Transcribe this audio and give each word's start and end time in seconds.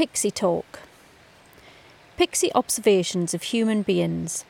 Pixie 0.00 0.30
Talk 0.30 0.80
Pixie 2.16 2.50
Observations 2.54 3.34
of 3.34 3.42
Human 3.42 3.82
Beings, 3.82 4.46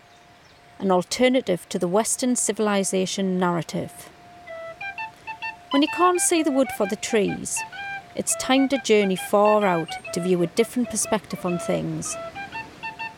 an 0.78 0.92
alternative 0.92 1.68
to 1.70 1.76
the 1.76 1.88
Western 1.88 2.36
civilization 2.36 3.36
narrative. 3.36 4.10
When 5.70 5.82
you 5.82 5.88
can't 5.88 6.20
see 6.20 6.44
the 6.44 6.52
wood 6.52 6.68
for 6.76 6.86
the 6.86 6.94
trees, 6.94 7.58
it's 8.14 8.36
time 8.36 8.68
to 8.68 8.78
journey 8.78 9.16
far 9.16 9.66
out 9.66 9.90
to 10.12 10.20
view 10.20 10.40
a 10.40 10.46
different 10.46 10.88
perspective 10.88 11.44
on 11.44 11.58
things. 11.58 12.14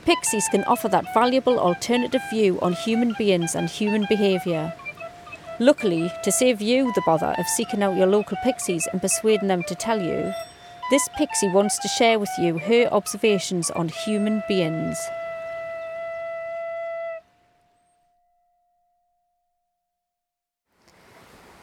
Pixies 0.06 0.48
can 0.50 0.64
offer 0.64 0.88
that 0.88 1.12
valuable 1.12 1.58
alternative 1.58 2.22
view 2.30 2.58
on 2.62 2.72
human 2.72 3.14
beings 3.18 3.54
and 3.54 3.68
human 3.68 4.06
behaviour. 4.08 4.72
Luckily, 5.58 6.10
to 6.24 6.32
save 6.32 6.62
you 6.62 6.94
the 6.94 7.02
bother 7.04 7.34
of 7.36 7.46
seeking 7.46 7.82
out 7.82 7.98
your 7.98 8.06
local 8.06 8.38
pixies 8.42 8.88
and 8.90 9.02
persuading 9.02 9.48
them 9.48 9.62
to 9.64 9.74
tell 9.74 10.00
you, 10.02 10.32
this 10.92 11.08
pixie 11.16 11.48
wants 11.48 11.78
to 11.78 11.88
share 11.88 12.18
with 12.18 12.28
you 12.36 12.58
her 12.58 12.86
observations 12.92 13.70
on 13.70 13.88
human 13.88 14.42
beings. 14.46 14.98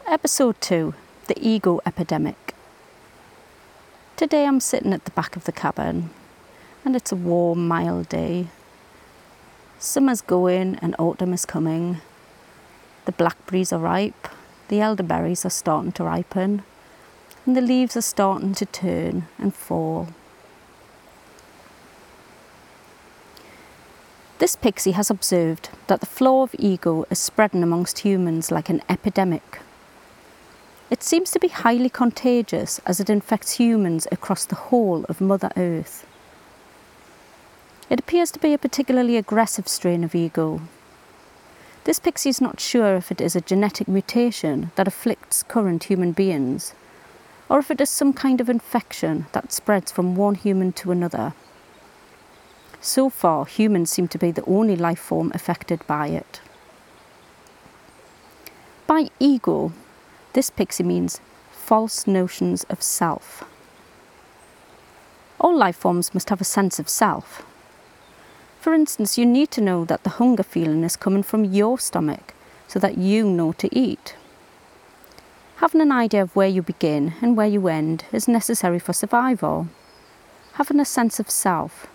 Episode 0.07 0.59
2 0.61 0.95
The 1.27 1.37
Ego 1.39 1.79
Epidemic. 1.85 2.55
Today 4.17 4.47
I'm 4.47 4.59
sitting 4.59 4.93
at 4.93 5.05
the 5.05 5.11
back 5.11 5.35
of 5.35 5.43
the 5.43 5.51
cabin 5.51 6.09
and 6.83 6.95
it's 6.95 7.11
a 7.11 7.15
warm, 7.15 7.67
mild 7.67 8.09
day. 8.09 8.47
Summer's 9.77 10.21
going 10.21 10.77
and 10.81 10.95
autumn 10.97 11.33
is 11.33 11.45
coming. 11.45 12.01
The 13.05 13.11
blackberries 13.11 13.71
are 13.71 13.77
ripe, 13.79 14.27
the 14.69 14.81
elderberries 14.81 15.45
are 15.45 15.51
starting 15.51 15.91
to 15.91 16.03
ripen, 16.03 16.63
and 17.49 17.57
the 17.57 17.61
leaves 17.61 17.97
are 17.97 18.01
starting 18.01 18.53
to 18.53 18.65
turn 18.67 19.27
and 19.39 19.55
fall. 19.55 20.09
This 24.37 24.55
pixie 24.55 24.91
has 24.91 25.09
observed 25.09 25.69
that 25.87 25.99
the 25.99 26.05
flow 26.05 26.43
of 26.43 26.53
ego 26.59 27.05
is 27.09 27.17
spreading 27.17 27.63
amongst 27.63 28.05
humans 28.05 28.51
like 28.51 28.69
an 28.69 28.83
epidemic. 28.87 29.61
It 30.91 31.01
seems 31.01 31.31
to 31.31 31.39
be 31.39 31.47
highly 31.47 31.89
contagious 31.89 32.79
as 32.85 32.99
it 32.99 33.09
infects 33.09 33.53
humans 33.53 34.07
across 34.11 34.45
the 34.45 34.69
whole 34.69 35.03
of 35.05 35.19
Mother 35.19 35.49
Earth. 35.57 36.05
It 37.89 37.99
appears 37.99 38.29
to 38.29 38.39
be 38.39 38.53
a 38.53 38.59
particularly 38.59 39.17
aggressive 39.17 39.67
strain 39.67 40.03
of 40.03 40.13
ego. 40.13 40.61
This 41.85 41.97
pixie 41.97 42.29
is 42.29 42.41
not 42.41 42.59
sure 42.59 42.95
if 42.95 43.11
it 43.11 43.19
is 43.19 43.35
a 43.35 43.41
genetic 43.41 43.87
mutation 43.87 44.69
that 44.75 44.87
afflicts 44.87 45.41
current 45.41 45.85
human 45.85 46.11
beings, 46.11 46.75
or 47.49 47.59
if 47.59 47.71
it 47.71 47.81
is 47.81 47.89
some 47.89 48.13
kind 48.13 48.39
of 48.39 48.49
infection 48.49 49.25
that 49.31 49.51
spreads 49.51 49.91
from 49.91 50.15
one 50.15 50.35
human 50.35 50.71
to 50.73 50.91
another. 50.91 51.33
So 52.81 53.09
far, 53.09 53.45
humans 53.45 53.89
seem 53.89 54.07
to 54.09 54.17
be 54.17 54.31
the 54.31 54.45
only 54.45 54.75
life 54.75 54.99
form 54.99 55.31
affected 55.33 55.85
by 55.87 56.07
it. 56.07 56.41
By 58.87 59.07
ego, 59.19 59.73
this 60.33 60.49
pixie 60.49 60.83
means 60.83 61.19
false 61.51 62.07
notions 62.07 62.63
of 62.65 62.81
self. 62.81 63.43
All 65.39 65.55
life 65.55 65.77
forms 65.77 66.13
must 66.13 66.29
have 66.29 66.41
a 66.41 66.45
sense 66.45 66.79
of 66.79 66.87
self, 66.87 67.43
for 68.59 68.73
instance, 68.73 69.17
you 69.17 69.25
need 69.25 69.51
to 69.51 69.61
know 69.61 69.85
that 69.85 70.03
the 70.03 70.09
hunger 70.21 70.43
feeling 70.43 70.83
is 70.83 70.97
coming 70.97 71.23
from 71.23 71.45
your 71.45 71.79
stomach 71.79 72.33
so 72.67 72.77
that 72.79 72.97
you 72.97 73.23
know 73.23 73.53
to 73.53 73.69
eat. 73.71 74.15
Having 75.59 75.81
an 75.81 75.91
idea 75.91 76.21
of 76.21 76.33
where 76.37 76.47
you 76.47 76.61
begin 76.61 77.15
and 77.21 77.35
where 77.35 77.45
you 77.45 77.67
end 77.67 78.05
is 78.13 78.29
necessary 78.29 78.79
for 78.79 78.93
survival. 78.93 79.67
Having 80.53 80.79
a 80.79 80.85
sense 80.85 81.19
of 81.19 81.29
self, 81.29 81.87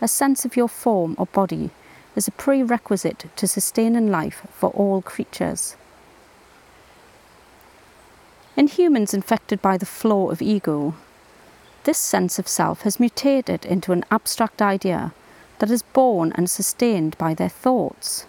a 0.00 0.06
sense 0.06 0.44
of 0.44 0.56
your 0.56 0.68
form 0.68 1.16
or 1.18 1.26
body, 1.26 1.70
is 2.14 2.28
a 2.28 2.30
prerequisite 2.30 3.24
to 3.34 3.48
sustaining 3.48 4.08
life 4.08 4.46
for 4.52 4.70
all 4.70 5.02
creatures. 5.02 5.74
In 8.56 8.68
humans 8.68 9.12
infected 9.12 9.60
by 9.60 9.76
the 9.76 9.86
flaw 9.86 10.30
of 10.30 10.40
ego, 10.40 10.94
this 11.82 11.98
sense 11.98 12.38
of 12.38 12.46
self 12.46 12.82
has 12.82 13.00
mutated 13.00 13.64
into 13.66 13.90
an 13.90 14.04
abstract 14.12 14.62
idea 14.62 15.12
that 15.58 15.72
is 15.72 15.82
born 15.82 16.30
and 16.36 16.48
sustained 16.48 17.18
by 17.18 17.34
their 17.34 17.48
thoughts. 17.48 18.26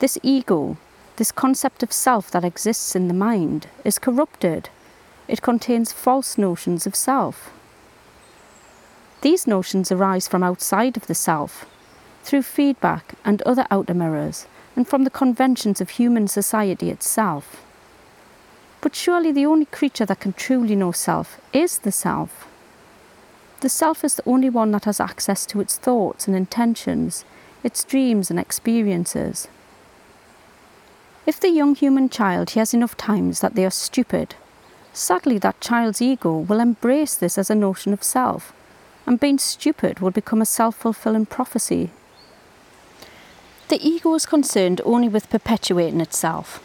This 0.00 0.18
ego, 0.24 0.76
this 1.16 1.32
concept 1.32 1.82
of 1.82 1.92
self 1.92 2.30
that 2.30 2.44
exists 2.44 2.96
in 2.96 3.08
the 3.08 3.14
mind, 3.14 3.68
is 3.84 3.98
corrupted. 3.98 4.68
It 5.28 5.42
contains 5.42 5.92
false 5.92 6.36
notions 6.36 6.86
of 6.86 6.96
self. 6.96 7.50
These 9.20 9.46
notions 9.46 9.90
arise 9.92 10.28
from 10.28 10.42
outside 10.42 10.96
of 10.96 11.06
the 11.06 11.14
self, 11.14 11.64
through 12.24 12.42
feedback 12.42 13.14
and 13.24 13.40
other 13.42 13.66
outer 13.70 13.94
mirrors, 13.94 14.46
and 14.76 14.86
from 14.86 15.04
the 15.04 15.10
conventions 15.10 15.80
of 15.80 15.90
human 15.90 16.28
society 16.28 16.90
itself. 16.90 17.64
But 18.80 18.94
surely 18.94 19.32
the 19.32 19.46
only 19.46 19.66
creature 19.66 20.04
that 20.04 20.20
can 20.20 20.34
truly 20.34 20.76
know 20.76 20.92
self 20.92 21.40
is 21.52 21.78
the 21.78 21.92
self. 21.92 22.46
The 23.60 23.70
self 23.70 24.04
is 24.04 24.16
the 24.16 24.28
only 24.28 24.50
one 24.50 24.72
that 24.72 24.84
has 24.84 25.00
access 25.00 25.46
to 25.46 25.60
its 25.60 25.78
thoughts 25.78 26.26
and 26.26 26.36
intentions, 26.36 27.24
its 27.62 27.82
dreams 27.82 28.28
and 28.28 28.38
experiences. 28.38 29.48
If 31.26 31.40
the 31.40 31.48
young 31.48 31.74
human 31.74 32.10
child 32.10 32.50
hears 32.50 32.74
enough 32.74 32.98
times 32.98 33.40
that 33.40 33.54
they 33.54 33.64
are 33.64 33.70
stupid, 33.70 34.34
sadly 34.92 35.38
that 35.38 35.60
child's 35.60 36.02
ego 36.02 36.36
will 36.36 36.60
embrace 36.60 37.14
this 37.14 37.38
as 37.38 37.48
a 37.48 37.54
notion 37.54 37.94
of 37.94 38.04
self, 38.04 38.52
and 39.06 39.18
being 39.18 39.38
stupid 39.38 40.00
will 40.00 40.10
become 40.10 40.42
a 40.42 40.46
self 40.46 40.76
fulfilling 40.76 41.24
prophecy. 41.24 41.90
The 43.68 43.80
ego 43.82 44.12
is 44.14 44.26
concerned 44.26 44.82
only 44.84 45.08
with 45.08 45.30
perpetuating 45.30 46.02
itself. 46.02 46.62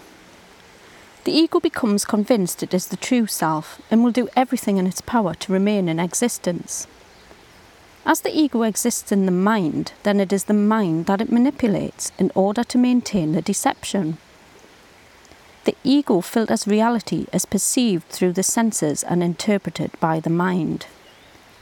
The 1.23 1.31
ego 1.31 1.61
becomes 1.61 2.03
convinced 2.03 2.61
it 2.61 2.73
is 2.73 2.87
the 2.87 2.97
true 2.97 3.27
self 3.27 3.81
and 3.89 4.03
will 4.03 4.11
do 4.11 4.27
everything 4.35 4.75
in 4.75 4.87
its 4.87 4.99
power 4.99 5.33
to 5.35 5.53
remain 5.53 5.87
in 5.87 5.99
existence. 5.99 6.85
As 8.05 8.21
the 8.21 8.37
ego 8.37 8.63
exists 8.63 9.11
in 9.11 9.25
the 9.25 9.31
mind, 9.31 9.93
then 10.03 10.19
it 10.19 10.33
is 10.33 10.45
the 10.45 10.53
mind 10.53 11.05
that 11.05 11.21
it 11.21 11.31
manipulates 11.31 12.11
in 12.19 12.31
order 12.35 12.63
to 12.65 12.77
maintain 12.77 13.31
the 13.31 13.41
deception. 13.41 14.17
The 15.69 15.77
ego 15.83 16.21
filters 16.21 16.67
reality 16.67 17.27
as 17.31 17.45
perceived 17.45 18.09
through 18.09 18.33
the 18.33 18.41
senses 18.41 19.03
and 19.03 19.21
interpreted 19.21 19.91
by 19.99 20.19
the 20.19 20.31
mind. 20.31 20.87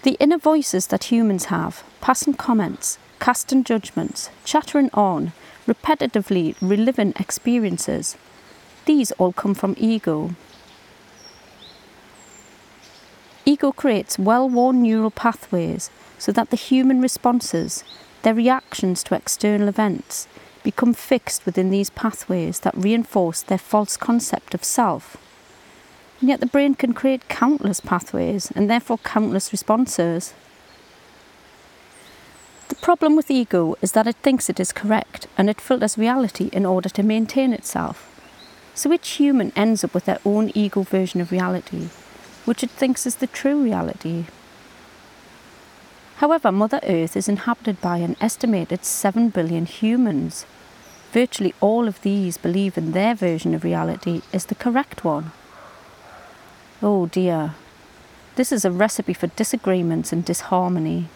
The 0.03 0.15
inner 0.21 0.37
voices 0.37 0.87
that 0.87 1.11
humans 1.11 1.45
have, 1.51 1.83
passing 1.99 2.35
comments, 2.35 2.99
casting 3.19 3.65
judgments, 3.65 4.29
chattering 4.45 4.89
on, 4.93 5.33
repetitively 5.67 6.55
reliving 6.61 7.15
experiences, 7.19 8.15
these 8.85 9.11
all 9.17 9.33
come 9.33 9.53
from 9.53 9.75
ego. 9.77 10.35
Ego 13.43 13.73
creates 13.73 14.17
well 14.17 14.47
worn 14.47 14.83
neural 14.83 15.11
pathways 15.11 15.91
so 16.17 16.31
that 16.31 16.49
the 16.49 16.55
human 16.55 17.01
responses, 17.01 17.83
their 18.21 18.33
reactions 18.33 19.03
to 19.03 19.15
external 19.15 19.67
events, 19.67 20.29
become 20.67 20.93
fixed 20.93 21.45
within 21.45 21.69
these 21.69 21.89
pathways 21.89 22.59
that 22.59 22.75
reinforce 22.75 23.41
their 23.41 23.57
false 23.57 23.95
concept 23.95 24.53
of 24.53 24.65
self. 24.65 25.15
And 26.19 26.27
yet 26.27 26.41
the 26.41 26.45
brain 26.45 26.75
can 26.75 26.93
create 26.93 27.29
countless 27.29 27.79
pathways 27.79 28.51
and 28.51 28.69
therefore 28.69 28.97
countless 28.97 29.53
responses. 29.53 30.33
The 32.67 32.75
problem 32.75 33.15
with 33.15 33.31
ego 33.31 33.77
is 33.81 33.93
that 33.93 34.07
it 34.07 34.17
thinks 34.17 34.49
it 34.49 34.59
is 34.59 34.73
correct 34.73 35.27
and 35.37 35.49
it 35.49 35.61
filters 35.61 35.97
reality 35.97 36.49
in 36.51 36.65
order 36.65 36.89
to 36.89 37.01
maintain 37.01 37.53
itself. 37.53 37.97
So 38.75 38.91
each 38.91 39.07
human 39.11 39.53
ends 39.55 39.85
up 39.85 39.93
with 39.93 40.03
their 40.03 40.19
own 40.25 40.51
ego 40.53 40.81
version 40.81 41.21
of 41.21 41.31
reality, 41.31 41.87
which 42.43 42.61
it 42.61 42.71
thinks 42.71 43.05
is 43.05 43.15
the 43.15 43.27
true 43.27 43.63
reality. 43.63 44.25
However, 46.17 46.51
Mother 46.51 46.81
Earth 46.83 47.15
is 47.15 47.29
inhabited 47.29 47.79
by 47.79 47.99
an 47.99 48.17
estimated 48.19 48.83
7 48.83 49.29
billion 49.29 49.65
humans. 49.65 50.45
Virtually 51.17 51.55
all 51.61 51.87
of 51.87 51.99
these 52.03 52.37
believe 52.37 52.77
in 52.77 52.91
their 52.91 53.15
version 53.15 53.55
of 53.55 53.63
reality 53.63 54.21
is 54.31 54.45
the 54.45 54.53
correct 54.53 55.03
one. 55.03 55.31
Oh 56.79 57.07
dear, 57.07 57.55
this 58.35 58.51
is 58.51 58.63
a 58.63 58.69
recipe 58.69 59.15
for 59.15 59.25
disagreements 59.25 60.13
and 60.13 60.23
disharmony. 60.23 61.07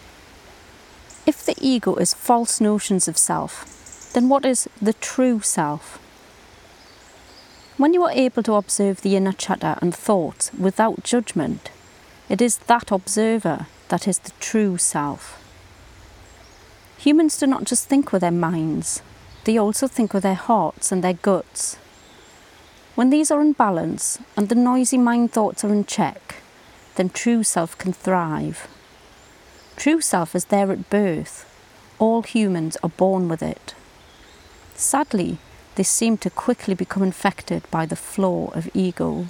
If 1.28 1.46
the 1.46 1.54
ego 1.62 1.94
is 1.98 2.16
false 2.16 2.60
notions 2.60 3.08
of 3.08 3.16
self, 3.16 4.12
then 4.14 4.28
what 4.28 4.44
is 4.44 4.68
the 4.82 4.94
true 4.94 5.40
self? 5.42 6.00
When 7.78 7.94
you 7.94 8.02
are 8.02 8.12
able 8.26 8.42
to 8.42 8.56
observe 8.56 9.02
the 9.02 9.16
inner 9.16 9.34
chatter 9.34 9.78
and 9.84 9.94
thoughts 9.94 10.50
without 10.56 11.04
judgment, 11.04 11.70
it 12.28 12.42
is 12.42 12.58
that 12.58 12.90
observer 12.90 13.68
that 13.90 14.08
is 14.08 14.18
the 14.18 14.34
true 14.40 14.80
self. 14.80 15.38
Humans 16.98 17.38
do 17.38 17.46
not 17.46 17.66
just 17.66 17.88
think 17.88 18.12
with 18.12 18.22
their 18.22 18.32
minds, 18.32 19.04
they 19.44 19.58
also 19.58 19.88
think 19.88 20.14
with 20.14 20.24
their 20.24 20.36
hearts 20.36 20.92
and 20.92 21.04
their 21.04 21.14
guts. 21.14 21.78
When 22.96 23.10
these 23.10 23.32
are 23.32 23.42
in 23.42 23.54
balance 23.54 24.20
and 24.36 24.50
the 24.50 24.56
noisy 24.56 24.98
mind 24.98 25.32
thoughts 25.32 25.64
are 25.64 25.74
in 25.74 25.86
check, 25.86 26.36
then 26.96 27.10
true 27.10 27.44
self 27.44 27.78
can 27.78 27.94
thrive. 27.94 28.68
True 29.76 30.02
self 30.02 30.36
is 30.36 30.46
there 30.46 30.72
at 30.72 30.90
birth. 30.90 31.48
All 31.98 32.22
humans 32.22 32.78
are 32.84 32.90
born 32.90 33.28
with 33.28 33.42
it. 33.42 33.74
Sadly, 34.76 35.38
they 35.76 35.84
seem 35.84 36.18
to 36.18 36.30
quickly 36.30 36.76
become 36.76 37.02
infected 37.02 37.64
by 37.72 37.86
the 37.86 37.96
flaw 37.96 38.52
of 38.54 38.70
ego. 38.74 39.28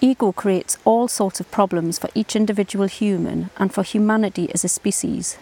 Ego 0.00 0.32
creates 0.32 0.78
all 0.84 1.08
sorts 1.08 1.40
of 1.40 1.50
problems 1.50 1.98
for 1.98 2.08
each 2.14 2.36
individual 2.36 2.86
human 2.86 3.50
and 3.56 3.72
for 3.72 3.82
humanity 3.82 4.50
as 4.52 4.64
a 4.64 4.68
species. 4.68 5.38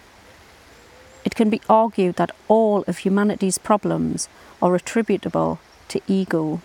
It 1.27 1.35
can 1.35 1.49
be 1.49 1.59
argued 1.67 2.15
that 2.15 2.31
all 2.47 2.85
of 2.87 2.99
humanity's 2.99 3.57
problems 3.57 4.29
are 4.61 4.75
attributable 4.75 5.59
to 5.89 5.99
ego. 6.07 6.61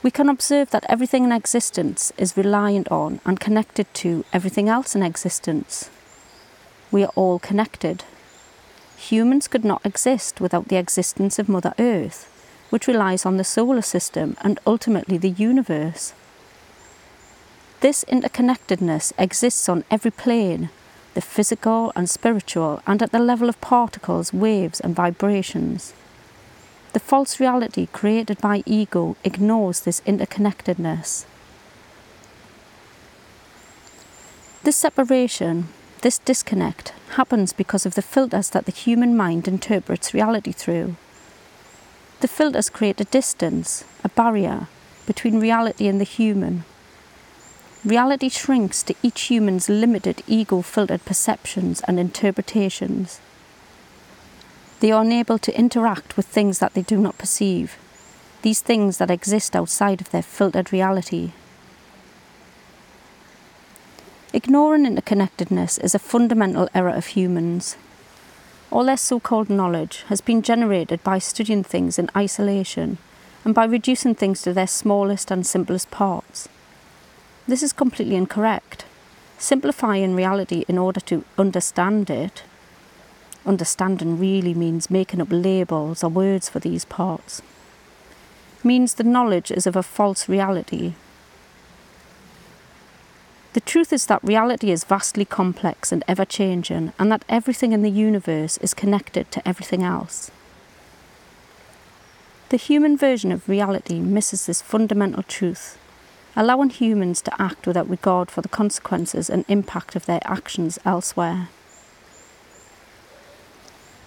We 0.00 0.12
can 0.12 0.28
observe 0.28 0.70
that 0.70 0.86
everything 0.88 1.24
in 1.24 1.32
existence 1.32 2.12
is 2.16 2.36
reliant 2.36 2.86
on 2.92 3.18
and 3.26 3.40
connected 3.40 3.92
to 3.94 4.24
everything 4.32 4.68
else 4.68 4.94
in 4.94 5.02
existence. 5.02 5.90
We 6.92 7.02
are 7.02 7.12
all 7.16 7.40
connected. 7.40 8.04
Humans 8.96 9.48
could 9.48 9.64
not 9.64 9.84
exist 9.84 10.40
without 10.40 10.68
the 10.68 10.76
existence 10.76 11.40
of 11.40 11.48
Mother 11.48 11.74
Earth 11.80 12.28
which 12.70 12.86
relies 12.86 13.26
on 13.26 13.38
the 13.38 13.50
solar 13.56 13.82
system 13.82 14.36
and 14.40 14.60
ultimately 14.64 15.18
the 15.18 15.30
universe. 15.30 16.14
This 17.80 18.04
interconnectedness 18.04 19.12
exists 19.18 19.68
on 19.68 19.82
every 19.90 20.12
plane 20.12 20.70
the 21.14 21.20
physical 21.20 21.92
and 21.94 22.08
spiritual, 22.08 22.82
and 22.86 23.02
at 23.02 23.12
the 23.12 23.18
level 23.18 23.48
of 23.48 23.60
particles, 23.60 24.32
waves, 24.32 24.80
and 24.80 24.94
vibrations. 24.94 25.94
The 26.92 27.00
false 27.00 27.40
reality 27.40 27.86
created 27.86 28.40
by 28.40 28.62
ego 28.66 29.16
ignores 29.24 29.80
this 29.80 30.00
interconnectedness. 30.02 31.24
This 34.62 34.76
separation, 34.76 35.68
this 36.02 36.18
disconnect, 36.18 36.92
happens 37.16 37.52
because 37.52 37.84
of 37.84 37.94
the 37.94 38.02
filters 38.02 38.50
that 38.50 38.66
the 38.66 38.72
human 38.72 39.16
mind 39.16 39.48
interprets 39.48 40.14
reality 40.14 40.52
through. 40.52 40.96
The 42.20 42.28
filters 42.28 42.70
create 42.70 43.00
a 43.00 43.04
distance, 43.04 43.84
a 44.04 44.08
barrier, 44.08 44.68
between 45.06 45.40
reality 45.40 45.88
and 45.88 46.00
the 46.00 46.04
human. 46.04 46.64
Reality 47.84 48.28
shrinks 48.28 48.80
to 48.84 48.94
each 49.02 49.22
human's 49.22 49.68
limited 49.68 50.22
ego 50.28 50.62
filtered 50.62 51.04
perceptions 51.04 51.80
and 51.88 51.98
interpretations. 51.98 53.20
They 54.78 54.92
are 54.92 55.02
unable 55.02 55.38
to 55.38 55.58
interact 55.58 56.16
with 56.16 56.26
things 56.26 56.60
that 56.60 56.74
they 56.74 56.82
do 56.82 56.96
not 56.96 57.18
perceive, 57.18 57.76
these 58.42 58.60
things 58.60 58.98
that 58.98 59.10
exist 59.10 59.56
outside 59.56 60.00
of 60.00 60.10
their 60.10 60.22
filtered 60.22 60.72
reality. 60.72 61.32
Ignoring 64.32 64.84
interconnectedness 64.86 65.82
is 65.82 65.94
a 65.94 65.98
fundamental 65.98 66.68
error 66.74 66.90
of 66.90 67.06
humans. 67.06 67.76
All 68.70 68.84
their 68.84 68.96
so 68.96 69.18
called 69.18 69.50
knowledge 69.50 70.04
has 70.08 70.20
been 70.20 70.40
generated 70.40 71.02
by 71.02 71.18
studying 71.18 71.64
things 71.64 71.98
in 71.98 72.10
isolation 72.16 72.98
and 73.44 73.56
by 73.56 73.64
reducing 73.64 74.14
things 74.14 74.40
to 74.42 74.52
their 74.52 74.68
smallest 74.68 75.32
and 75.32 75.44
simplest 75.44 75.90
parts. 75.90 76.48
This 77.46 77.62
is 77.62 77.72
completely 77.72 78.16
incorrect. 78.16 78.84
Simplifying 79.38 80.14
reality 80.14 80.64
in 80.68 80.78
order 80.78 81.00
to 81.00 81.24
understand 81.36 82.08
it, 82.10 82.44
understanding 83.44 84.18
really 84.18 84.54
means 84.54 84.90
making 84.90 85.20
up 85.20 85.28
labels 85.30 86.04
or 86.04 86.08
words 86.08 86.48
for 86.48 86.60
these 86.60 86.84
parts, 86.84 87.42
means 88.62 88.94
the 88.94 89.04
knowledge 89.04 89.50
is 89.50 89.66
of 89.66 89.74
a 89.74 89.82
false 89.82 90.28
reality 90.28 90.94
the 93.52 93.60
truth 93.60 93.92
is 93.92 94.06
that 94.06 94.24
reality 94.24 94.70
is 94.70 94.84
vastly 94.84 95.26
complex 95.26 95.92
and 95.92 96.02
ever 96.08 96.24
changing, 96.24 96.94
and 96.98 97.12
that 97.12 97.24
everything 97.28 97.72
in 97.72 97.82
the 97.82 97.90
universe 97.90 98.56
is 98.58 98.72
connected 98.72 99.30
to 99.30 99.46
everything 99.46 99.82
else. 99.82 100.30
The 102.48 102.56
human 102.56 102.96
version 102.96 103.30
of 103.30 103.48
reality 103.48 104.00
misses 104.00 104.46
this 104.46 104.62
fundamental 104.62 105.22
truth, 105.22 105.78
allowing 106.34 106.70
humans 106.70 107.20
to 107.22 107.42
act 107.42 107.66
without 107.66 107.88
regard 107.88 108.30
for 108.30 108.40
the 108.40 108.48
consequences 108.48 109.28
and 109.28 109.44
impact 109.48 109.96
of 109.96 110.06
their 110.06 110.20
actions 110.24 110.78
elsewhere. 110.84 111.48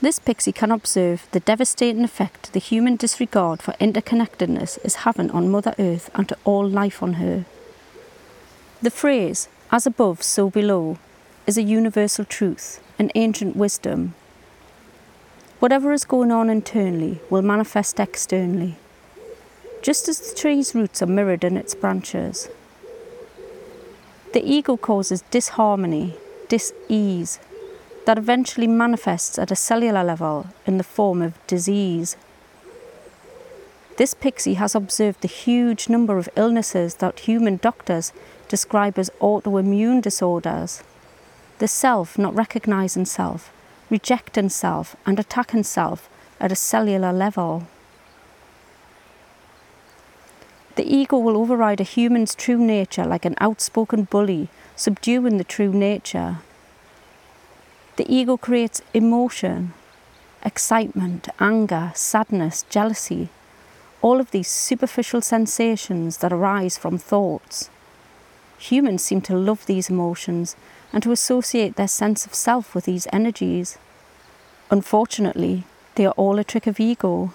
This 0.02 0.20
pixie 0.20 0.52
can 0.52 0.72
observe 0.72 1.28
the 1.32 1.40
devastating 1.40 2.04
effect 2.04 2.54
the 2.54 2.60
human 2.60 2.96
disregard 2.96 3.62
for 3.62 3.74
interconnectedness 3.74 4.84
is 4.86 4.98
having 4.98 5.32
on 5.32 5.50
Mother 5.50 5.74
Earth 5.80 6.10
and 6.14 6.28
to 6.30 6.38
all 6.44 6.68
life 6.68 7.02
on 7.02 7.14
her. 7.14 7.46
The 8.82 8.92
phrase, 8.92 9.48
as 9.72 9.88
above, 9.88 10.22
so 10.22 10.50
below, 10.50 11.00
is 11.48 11.58
a 11.58 11.64
universal 11.64 12.26
truth, 12.26 12.84
an 13.00 13.12
ancient 13.16 13.56
wisdom. 13.56 14.14
Whatever 15.60 15.94
is 15.94 16.06
going 16.06 16.32
on 16.32 16.50
internally 16.50 17.20
will 17.30 17.42
manifest 17.42 18.00
externally, 18.00 18.78
just 19.86 20.10
as 20.10 20.20
the 20.20 20.36
tree's 20.36 20.74
roots 20.74 21.04
are 21.04 21.06
mirrored 21.06 21.44
in 21.44 21.56
its 21.56 21.76
branches. 21.76 22.50
The 24.34 24.44
ego 24.44 24.78
causes 24.78 25.24
disharmony, 25.30 26.16
dis-ease, 26.50 27.40
that 28.08 28.18
eventually 28.18 28.66
manifests 28.66 29.38
at 29.38 29.52
a 29.52 29.56
cellular 29.56 30.04
level 30.04 30.48
in 30.66 30.80
the 30.80 30.84
form 30.84 31.22
of 31.22 31.38
disease. 31.46 32.18
This 33.98 34.16
pixie 34.16 34.56
has 34.56 34.74
observed 34.74 35.22
the 35.22 35.28
huge 35.28 35.88
number 35.88 36.18
of 36.18 36.30
illnesses 36.36 36.96
that 36.96 37.20
human 37.20 37.58
doctors 37.58 38.12
describe 38.48 38.98
as 38.98 39.12
autoimmune 39.22 40.02
disorders. 40.02 40.82
The 41.60 41.68
self 41.68 42.18
not 42.18 42.34
recognizing 42.34 43.06
self, 43.06 43.54
rejecting 43.92 44.50
self, 44.50 44.96
and 45.06 45.20
attacking 45.20 45.62
self 45.62 46.10
at 46.40 46.52
a 46.52 46.56
cellular 46.56 47.14
level. 47.14 47.68
The 50.76 50.84
ego 50.84 51.18
will 51.18 51.38
override 51.38 51.80
a 51.80 51.84
human's 51.84 52.36
true 52.36 52.58
nature 52.58 53.06
like 53.06 53.26
an 53.26 53.36
outspoken 53.40 54.04
bully, 54.04 54.50
subduing 54.76 55.38
the 55.38 55.44
true 55.46 55.72
nature. 55.72 56.40
The 57.96 58.14
ego 58.14 58.36
creates 58.36 58.82
emotion, 58.94 59.74
excitement, 60.44 61.30
anger, 61.40 61.94
sadness, 61.96 62.66
jealousy, 62.70 63.30
all 64.02 64.20
of 64.20 64.32
these 64.32 64.50
superficial 64.50 65.22
sensations 65.22 66.18
that 66.18 66.34
arise 66.34 66.78
from 66.78 66.98
thoughts. 66.98 67.70
Humans 68.58 69.02
seem 69.02 69.22
to 69.22 69.36
love 69.36 69.66
these 69.66 69.90
emotions 69.90 70.56
and 70.92 71.02
to 71.04 71.12
associate 71.12 71.76
their 71.76 71.88
sense 71.88 72.26
of 72.26 72.36
self 72.36 72.76
with 72.76 72.86
these 72.86 73.08
energies. 73.14 73.78
Unfortunately, 74.70 75.64
they 75.96 76.06
are 76.06 76.14
all 76.18 76.38
a 76.38 76.44
trick 76.44 76.68
of 76.68 76.80
ego. 76.80 77.32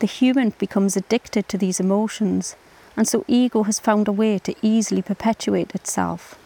The 0.00 0.06
human 0.06 0.54
becomes 0.58 0.96
addicted 0.96 1.48
to 1.48 1.58
these 1.58 1.80
emotions, 1.80 2.54
and 2.96 3.08
so 3.08 3.24
ego 3.26 3.64
has 3.64 3.80
found 3.80 4.06
a 4.06 4.12
way 4.12 4.38
to 4.38 4.54
easily 4.62 5.02
perpetuate 5.02 5.74
itself. 5.74 6.36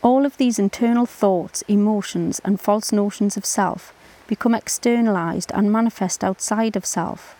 All 0.00 0.24
of 0.24 0.36
these 0.36 0.58
internal 0.58 1.06
thoughts, 1.06 1.62
emotions, 1.68 2.40
and 2.44 2.60
false 2.60 2.92
notions 2.92 3.36
of 3.36 3.44
self 3.44 3.92
become 4.26 4.54
externalized 4.54 5.50
and 5.54 5.70
manifest 5.70 6.24
outside 6.24 6.76
of 6.76 6.86
self. 6.86 7.36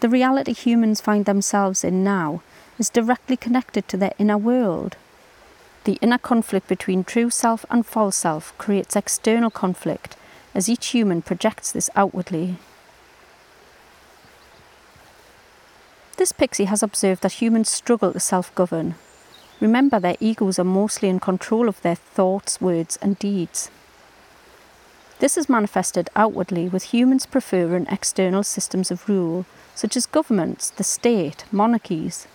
The 0.00 0.08
reality 0.08 0.52
humans 0.52 1.00
find 1.00 1.24
themselves 1.24 1.84
in 1.84 2.02
now 2.02 2.42
is 2.78 2.90
directly 2.90 3.36
connected 3.36 3.88
to 3.88 3.96
their 3.96 4.12
inner 4.18 4.38
world. 4.38 4.96
The 5.84 5.98
inner 6.00 6.18
conflict 6.18 6.66
between 6.66 7.04
true 7.04 7.30
self 7.30 7.64
and 7.70 7.86
false 7.86 8.16
self 8.16 8.56
creates 8.58 8.96
external 8.96 9.50
conflict 9.50 10.16
as 10.52 10.68
each 10.68 10.86
human 10.88 11.22
projects 11.22 11.70
this 11.70 11.90
outwardly. 11.94 12.58
This 16.16 16.32
pixie 16.32 16.66
has 16.66 16.82
observed 16.82 17.22
that 17.22 17.42
humans 17.42 17.68
struggle 17.68 18.12
to 18.12 18.20
self 18.20 18.54
govern. 18.54 18.94
Remember, 19.60 19.98
their 19.98 20.16
egos 20.20 20.58
are 20.58 20.64
mostly 20.64 21.08
in 21.08 21.18
control 21.18 21.68
of 21.68 21.82
their 21.82 21.94
thoughts, 21.94 22.60
words, 22.60 22.98
and 23.02 23.18
deeds. 23.18 23.70
This 25.18 25.36
is 25.36 25.48
manifested 25.48 26.10
outwardly 26.14 26.68
with 26.68 26.94
humans 26.94 27.26
preferring 27.26 27.86
external 27.86 28.42
systems 28.42 28.90
of 28.90 29.08
rule, 29.08 29.44
such 29.74 29.96
as 29.96 30.06
governments, 30.06 30.70
the 30.70 30.84
state, 30.84 31.44
monarchies. 31.50 32.28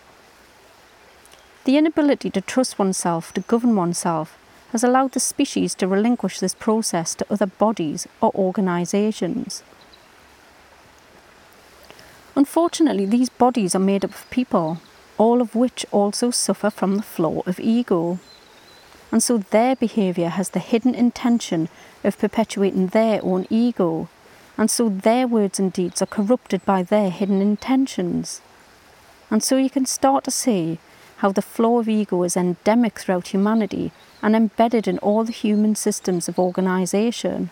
The 1.65 1.77
inability 1.77 2.29
to 2.31 2.41
trust 2.41 2.79
oneself, 2.79 3.33
to 3.33 3.41
govern 3.41 3.75
oneself, 3.75 4.37
has 4.71 4.83
allowed 4.83 5.13
the 5.13 5.19
species 5.19 5.73
to 5.75 5.87
relinquish 5.87 6.39
this 6.39 6.55
process 6.55 7.15
to 7.15 7.25
other 7.31 7.47
bodies 7.47 8.07
or 8.21 8.31
organisations. 8.35 9.63
Unfortunately, 12.39 13.05
these 13.05 13.27
bodies 13.27 13.75
are 13.75 13.79
made 13.79 14.05
up 14.05 14.11
of 14.11 14.29
people, 14.29 14.77
all 15.17 15.41
of 15.41 15.55
which 15.55 15.85
also 15.91 16.31
suffer 16.31 16.69
from 16.69 16.95
the 16.95 17.03
flaw 17.03 17.41
of 17.45 17.59
ego. 17.59 18.17
And 19.11 19.21
so 19.21 19.39
their 19.39 19.75
behaviour 19.75 20.29
has 20.29 20.51
the 20.51 20.59
hidden 20.59 20.95
intention 20.95 21.67
of 22.01 22.17
perpetuating 22.17 22.87
their 22.87 23.19
own 23.25 23.45
ego, 23.49 24.07
and 24.57 24.71
so 24.71 24.87
their 24.87 25.27
words 25.27 25.59
and 25.59 25.73
deeds 25.73 26.01
are 26.01 26.15
corrupted 26.17 26.63
by 26.63 26.81
their 26.81 27.09
hidden 27.09 27.41
intentions. 27.41 28.39
And 29.29 29.43
so 29.43 29.57
you 29.57 29.69
can 29.69 29.85
start 29.85 30.23
to 30.23 30.31
see 30.31 30.79
how 31.17 31.33
the 31.33 31.41
flaw 31.41 31.79
of 31.79 31.89
ego 31.89 32.23
is 32.23 32.37
endemic 32.37 32.99
throughout 32.99 33.33
humanity 33.33 33.91
and 34.21 34.33
embedded 34.33 34.87
in 34.87 34.97
all 34.99 35.25
the 35.25 35.33
human 35.33 35.75
systems 35.75 36.29
of 36.29 36.39
organisation. 36.39 37.49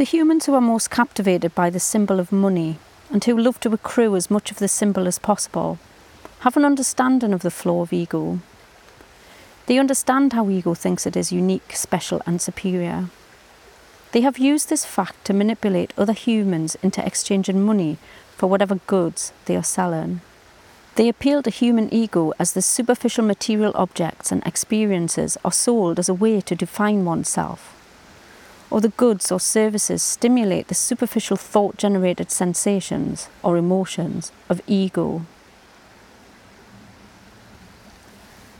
The 0.00 0.06
humans 0.06 0.46
who 0.46 0.54
are 0.54 0.62
most 0.62 0.90
captivated 0.90 1.54
by 1.54 1.68
the 1.68 1.78
symbol 1.78 2.20
of 2.20 2.32
money 2.32 2.78
and 3.10 3.22
who 3.22 3.36
love 3.36 3.60
to 3.60 3.74
accrue 3.74 4.16
as 4.16 4.30
much 4.30 4.50
of 4.50 4.56
the 4.56 4.66
symbol 4.66 5.06
as 5.06 5.18
possible 5.18 5.78
have 6.38 6.56
an 6.56 6.64
understanding 6.64 7.34
of 7.34 7.42
the 7.42 7.50
flaw 7.50 7.82
of 7.82 7.92
ego. 7.92 8.38
They 9.66 9.78
understand 9.78 10.32
how 10.32 10.48
ego 10.48 10.72
thinks 10.72 11.04
it 11.04 11.18
is 11.18 11.32
unique, 11.32 11.76
special, 11.76 12.22
and 12.24 12.40
superior. 12.40 13.10
They 14.12 14.22
have 14.22 14.38
used 14.38 14.70
this 14.70 14.86
fact 14.86 15.22
to 15.26 15.34
manipulate 15.34 15.92
other 15.98 16.14
humans 16.14 16.78
into 16.82 17.04
exchanging 17.04 17.60
money 17.60 17.98
for 18.38 18.46
whatever 18.46 18.76
goods 18.86 19.34
they 19.44 19.54
are 19.54 19.62
selling. 19.62 20.22
They 20.94 21.10
appeal 21.10 21.42
to 21.42 21.50
human 21.50 21.92
ego 21.92 22.32
as 22.38 22.54
the 22.54 22.62
superficial 22.62 23.26
material 23.26 23.72
objects 23.74 24.32
and 24.32 24.42
experiences 24.46 25.36
are 25.44 25.52
sold 25.52 25.98
as 25.98 26.08
a 26.08 26.14
way 26.14 26.40
to 26.40 26.56
define 26.56 27.04
oneself. 27.04 27.76
Or 28.70 28.80
the 28.80 28.90
goods 28.90 29.32
or 29.32 29.40
services 29.40 30.02
stimulate 30.02 30.68
the 30.68 30.74
superficial 30.74 31.36
thought 31.36 31.76
generated 31.76 32.30
sensations 32.30 33.28
or 33.42 33.56
emotions 33.56 34.30
of 34.48 34.62
ego. 34.66 35.22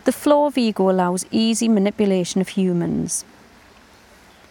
The 0.04 0.12
flaw 0.12 0.46
of 0.46 0.58
ego 0.58 0.90
allows 0.90 1.26
easy 1.30 1.68
manipulation 1.68 2.40
of 2.40 2.48
humans. 2.48 3.24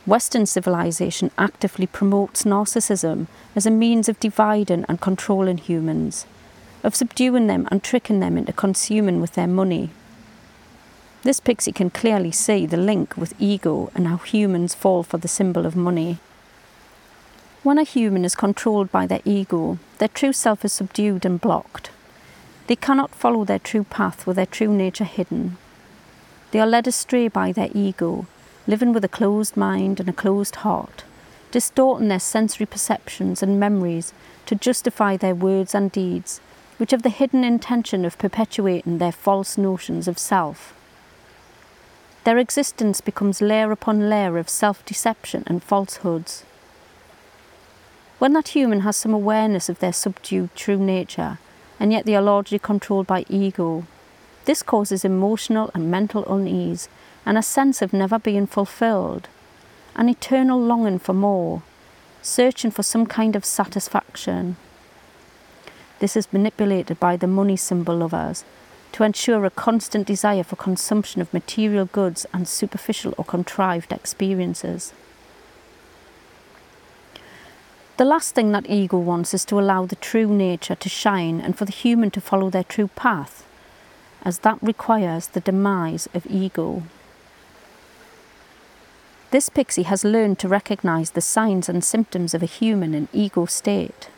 Western 0.05 0.45
civilization 0.45 1.29
actively 1.37 1.85
promotes 1.85 2.43
narcissism 2.43 3.27
as 3.55 3.65
a 3.65 3.71
means 3.71 4.07
of 4.07 4.19
dividing 4.19 4.85
and 4.87 5.01
controlling 5.01 5.57
humans, 5.57 6.25
of 6.83 6.95
subduing 6.95 7.47
them 7.47 7.67
and 7.69 7.83
tricking 7.83 8.21
them 8.21 8.37
into 8.37 8.53
consuming 8.53 9.19
with 9.19 9.33
their 9.33 9.47
money. 9.47 9.89
This 11.21 11.41
pixie 11.41 11.73
can 11.73 11.89
clearly 11.89 12.31
see 12.31 12.65
the 12.65 12.77
link 12.77 13.17
with 13.17 13.33
ego 13.39 13.91
and 13.93 14.07
how 14.07 14.17
humans 14.17 14.73
fall 14.73 15.03
for 15.03 15.17
the 15.17 15.27
symbol 15.27 15.65
of 15.65 15.75
money. 15.75 16.19
When 17.61 17.77
a 17.77 17.83
human 17.83 18.23
is 18.23 18.35
controlled 18.35 18.89
by 18.89 19.05
their 19.05 19.19
ego, 19.25 19.79
their 19.97 20.07
true 20.07 20.31
self 20.31 20.63
is 20.63 20.71
subdued 20.71 21.25
and 21.25 21.41
blocked. 21.41 21.91
They 22.67 22.77
cannot 22.77 23.13
follow 23.13 23.43
their 23.43 23.59
true 23.59 23.83
path 23.83 24.25
with 24.25 24.37
their 24.37 24.45
true 24.45 24.73
nature 24.73 25.03
hidden. 25.03 25.57
They 26.51 26.61
are 26.61 26.67
led 26.67 26.87
astray 26.87 27.27
by 27.27 27.51
their 27.51 27.69
ego, 27.73 28.25
living 28.65 28.93
with 28.93 29.03
a 29.03 29.09
closed 29.09 29.57
mind 29.57 29.99
and 29.99 30.07
a 30.07 30.13
closed 30.13 30.57
heart, 30.57 31.03
distorting 31.51 32.07
their 32.07 32.19
sensory 32.19 32.65
perceptions 32.65 33.43
and 33.43 33.59
memories 33.59 34.13
to 34.45 34.55
justify 34.55 35.17
their 35.17 35.35
words 35.35 35.75
and 35.75 35.91
deeds, 35.91 36.39
which 36.77 36.91
have 36.91 37.03
the 37.03 37.09
hidden 37.09 37.43
intention 37.43 38.05
of 38.05 38.17
perpetuating 38.17 38.99
their 38.99 39.11
false 39.11 39.57
notions 39.57 40.07
of 40.07 40.17
self. 40.17 40.78
Their 42.29 42.37
existence 42.37 43.01
becomes 43.01 43.41
layer 43.41 43.71
upon 43.71 44.07
layer 44.07 44.37
of 44.37 44.49
self 44.49 44.85
deception 44.85 45.43
and 45.47 45.63
falsehoods. 45.63 46.43
When 48.19 48.33
that 48.33 48.49
human 48.49 48.81
has 48.81 48.97
some 48.97 49.15
awareness 49.15 49.67
of 49.67 49.79
their 49.79 49.91
subdued 49.91 50.55
true 50.55 50.77
nature, 50.77 51.39
and 51.79 51.91
yet 51.91 52.05
they 52.05 52.15
are 52.15 52.21
largely 52.21 52.59
controlled 52.59 53.07
by 53.07 53.25
ego, 53.29 53.87
this 54.45 54.61
causes 54.61 55.03
emotional 55.03 55.71
and 55.73 55.89
mental 55.89 56.23
unease 56.31 56.87
and 57.25 57.35
a 57.35 57.41
sense 57.41 57.81
of 57.81 57.93
never 57.93 58.19
being 58.19 58.45
fulfilled, 58.45 59.27
an 59.95 60.07
eternal 60.07 60.61
longing 60.61 60.99
for 60.99 61.13
more, 61.13 61.63
searching 62.21 62.69
for 62.69 62.83
some 62.83 63.07
kind 63.07 63.35
of 63.35 63.43
satisfaction. 63.43 64.55
This 65.97 66.15
is 66.15 66.31
manipulated 66.31 66.99
by 66.99 67.17
the 67.17 67.25
money 67.25 67.57
symbol 67.57 67.97
lovers 67.97 68.45
to 68.91 69.03
ensure 69.03 69.45
a 69.45 69.49
constant 69.49 70.07
desire 70.07 70.43
for 70.43 70.55
consumption 70.55 71.21
of 71.21 71.33
material 71.33 71.85
goods 71.85 72.25
and 72.33 72.47
superficial 72.47 73.13
or 73.17 73.25
contrived 73.25 73.91
experiences. 73.91 74.93
The 77.97 78.05
last 78.05 78.33
thing 78.33 78.53
that 78.53 78.69
ego 78.69 78.97
wants 78.97 79.33
is 79.33 79.43
to 79.45 79.59
allow 79.59 79.85
the 79.85 79.97
true 79.97 80.27
nature 80.27 80.75
to 80.75 80.87
shine 80.87 81.41
and 81.41 81.57
for 81.57 81.65
the 81.65 81.73
human 81.73 82.11
to 82.11 82.21
follow 82.21 82.49
their 82.49 82.63
true 82.63 82.87
path, 82.95 83.45
as 84.23 84.39
that 84.39 84.57
requires 84.61 85.27
the 85.27 85.41
demise 85.41 86.07
of 86.13 86.25
ego. 86.25 86.83
This 89.31 89.49
pixie 89.49 89.83
has 89.83 90.03
learned 90.03 90.39
to 90.39 90.47
recognize 90.47 91.11
the 91.11 91.21
signs 91.21 91.69
and 91.69 91.83
symptoms 91.83 92.33
of 92.33 92.41
a 92.41 92.47
human 92.47 92.95
in 92.95 93.09
ego 93.13 93.45
state. 93.45 94.09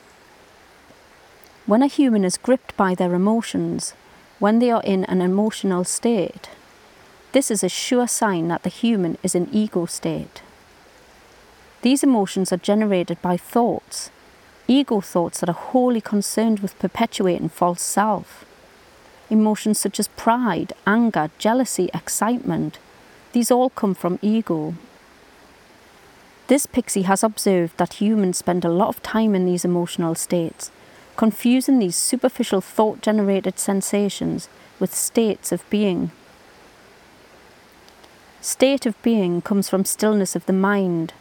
When 1.66 1.82
a 1.82 1.88
human 1.88 2.24
is 2.24 2.38
gripped 2.38 2.78
by 2.78 2.96
their 2.96 3.14
emotions, 3.14 3.94
when 4.42 4.58
they 4.58 4.72
are 4.72 4.82
in 4.84 5.06
an 5.06 5.22
emotional 5.22 5.84
state. 5.84 6.50
This 7.32 7.52
is 7.52 7.64
a 7.64 7.70
sure 7.70 8.08
sign 8.08 8.48
that 8.48 8.64
the 8.64 8.70
human 8.70 9.20
is 9.22 9.36
in 9.36 9.48
ego 9.54 9.86
state. 9.86 10.42
These 11.84 12.04
emotions 12.04 12.52
are 12.52 12.58
generated 12.58 13.22
by 13.22 13.38
thoughts, 13.38 14.10
ego 14.68 15.00
thoughts 15.00 15.40
that 15.40 15.50
are 15.50 15.66
wholly 15.70 16.02
concerned 16.02 16.60
with 16.60 16.80
perpetuating 16.80 17.50
false 17.50 17.84
self. 17.84 18.44
Emotions 19.30 19.80
such 19.80 20.00
as 20.00 20.08
pride, 20.08 20.74
anger, 20.88 21.30
jealousy, 21.38 21.92
excitement, 21.94 22.80
these 23.34 23.52
all 23.52 23.70
come 23.70 23.94
from 23.94 24.18
ego. 24.24 24.74
This 26.48 26.66
pixie 26.66 27.04
has 27.04 27.24
observed 27.24 27.78
that 27.78 28.02
humans 28.02 28.40
spend 28.40 28.66
a 28.66 28.70
lot 28.70 28.90
of 28.90 29.04
time 29.04 29.36
in 29.36 29.46
these 29.46 29.64
emotional 29.64 30.16
states 30.16 30.72
confusing 31.16 31.80
these 31.80 31.96
superficial 31.96 32.62
thought 32.62 33.02
generated 33.02 33.60
sensations 33.60 34.50
with 34.80 34.94
states 34.94 35.52
of 35.52 35.70
being. 35.70 36.12
State 38.40 38.86
of 38.86 39.00
being 39.04 39.42
comes 39.42 39.70
from 39.70 39.86
stillness 39.86 40.36
of 40.36 40.46
the 40.48 40.54
mind, 40.54 41.14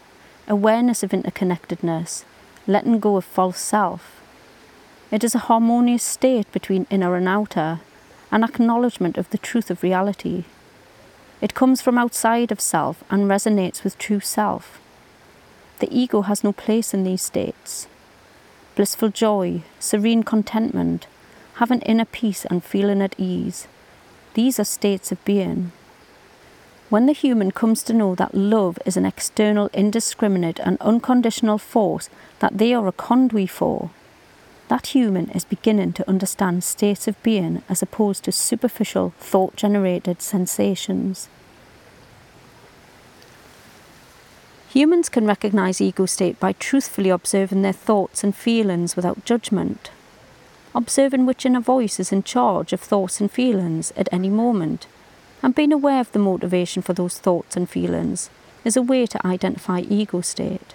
awareness 0.49 1.03
of 1.03 1.11
interconnectedness, 1.11 2.25
letting 2.67 2.99
go 2.99 3.17
of 3.17 3.25
false 3.25 3.59
self. 3.59 4.23
It 5.11 5.23
is 5.23 5.35
a 5.35 5.47
harmonious 5.51 6.03
state 6.03 6.51
between 6.53 6.87
inner 6.89 7.15
and 7.17 7.29
outer, 7.29 7.81
an 8.31 8.45
acknowledgement 8.45 9.19
of 9.19 9.29
the 9.31 9.39
truth 9.39 9.71
of 9.71 9.83
reality. 9.83 10.45
It 11.41 11.55
comes 11.55 11.83
from 11.83 11.99
outside 11.99 12.53
of 12.53 12.61
self 12.61 13.03
and 13.11 13.25
resonates 13.25 13.83
with 13.85 13.99
true 13.99 14.21
self. 14.21 14.81
The 15.81 15.89
ego 15.91 16.23
has 16.23 16.45
no 16.45 16.53
place 16.53 16.95
in 16.95 17.05
these 17.05 17.23
states 17.23 17.87
blissful 18.81 19.11
joy, 19.11 19.61
serene 19.79 20.23
contentment, 20.23 21.07
having 21.57 21.83
inner 21.83 22.07
peace 22.07 22.47
and 22.47 22.65
feeling 22.65 23.03
at 23.03 23.15
ease. 23.19 23.69
These 24.33 24.59
are 24.59 24.65
states 24.65 25.13
of 25.13 25.23
being. 25.27 25.73
When 26.89 27.05
the 27.05 27.13
human 27.13 27.51
comes 27.51 27.83
to 27.83 27.93
know 27.93 28.15
that 28.15 28.35
love 28.35 28.79
is 28.87 28.97
an 28.97 29.05
external, 29.05 29.69
indiscriminate, 29.75 30.59
and 30.61 30.81
unconditional 30.81 31.59
force 31.59 32.09
that 32.39 32.57
they 32.57 32.73
are 32.73 32.89
a 32.89 32.93
conduit 32.93 33.51
for, 33.51 33.91
that 34.69 34.95
human 34.97 35.29
is 35.33 35.45
beginning 35.45 35.93
to 35.93 36.09
understand 36.09 36.65
states 36.65 37.07
of 37.07 37.23
being 37.23 37.63
as 37.69 37.83
opposed 37.83 38.25
to 38.25 38.33
superficial, 38.33 39.13
thought 39.19 39.57
generated 39.57 40.23
sensations. 40.23 41.29
Humans 44.73 45.09
can 45.09 45.27
recognize 45.27 45.81
ego 45.81 46.07
state 46.07 46.39
by 46.39 46.53
truthfully 46.53 47.11
observing 47.11 47.63
their 47.63 47.73
thoughts 47.73 48.23
and 48.23 48.33
feelings 48.33 48.95
without 48.95 49.25
judgment, 49.25 49.91
observing 50.77 51.27
which 51.27 51.45
inner 51.45 51.61
voice 51.61 51.99
is 51.99 52.13
in 52.13 52.23
charge 52.23 52.73
of 52.73 52.81
thoughts 52.81 53.21
and 53.21 53.33
feelings 53.33 53.93
at 53.97 54.09
any 54.13 54.29
moment, 54.29 54.87
and 55.43 55.57
being 55.57 55.73
aware 55.73 55.99
of 55.99 56.13
the 56.13 56.21
motivation 56.21 56.83
for 56.83 56.93
those 56.93 57.19
thoughts 57.19 57.57
and 57.57 57.69
feelings 57.69 58.31
is 58.65 58.77
a 58.77 58.83
way 58.83 59.07
to 59.07 59.27
identify 59.27 59.81
ego 59.81 60.21
state. 60.21 60.75